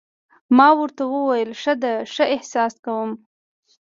ما 0.57 0.69
ورته 0.79 1.03
وویل: 1.07 1.49
ښه 1.61 1.73
ده، 1.81 1.93
ښه 2.13 2.25
احساس 2.35 2.73
کوم. 2.85 3.11